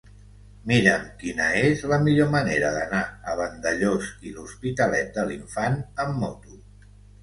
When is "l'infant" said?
5.33-5.83